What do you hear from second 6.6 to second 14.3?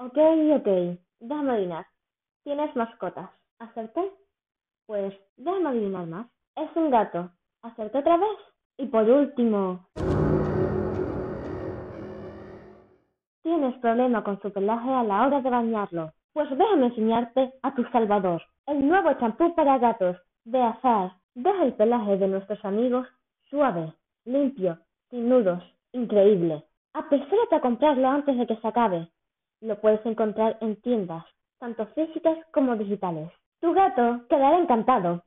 un gato. ¿Acerté otra vez? Y por último... Tienes problema